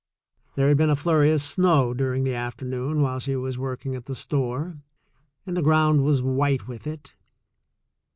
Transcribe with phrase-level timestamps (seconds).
[0.55, 4.07] There had been a flurry of snow during the afternoon while she was working at
[4.07, 4.79] the store,
[5.45, 7.13] and the ground was white with it.